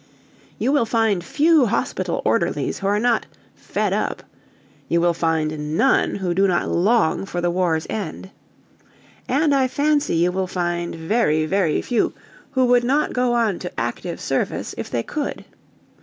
[0.57, 4.23] You will find few hospital orderlies who are not "fed up";
[4.89, 8.31] you will find none who do not long for the war's end.
[9.27, 12.13] And I fancy you will find very, very few
[12.53, 15.45] who would not go on active service if they could.